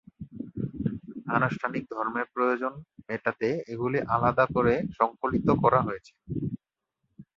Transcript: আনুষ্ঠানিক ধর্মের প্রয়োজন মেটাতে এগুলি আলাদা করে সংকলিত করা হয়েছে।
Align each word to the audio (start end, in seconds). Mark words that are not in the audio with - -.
আনুষ্ঠানিক 1.35 1.83
ধর্মের 1.93 2.27
প্রয়োজন 2.35 2.73
মেটাতে 3.07 3.49
এগুলি 3.73 3.99
আলাদা 4.15 4.45
করে 4.55 4.73
সংকলিত 4.97 5.47
করা 5.63 5.79
হয়েছে। 5.87 6.13